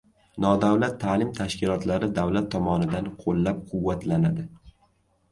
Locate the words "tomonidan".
2.55-3.11